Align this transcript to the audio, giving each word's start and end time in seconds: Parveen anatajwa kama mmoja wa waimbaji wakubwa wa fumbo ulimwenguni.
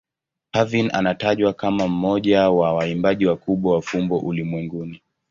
Parveen 0.51 0.89
anatajwa 0.93 1.53
kama 1.53 1.87
mmoja 1.87 2.49
wa 2.49 2.73
waimbaji 2.73 3.25
wakubwa 3.25 3.73
wa 3.75 3.81
fumbo 3.81 4.17
ulimwenguni. 4.17 5.01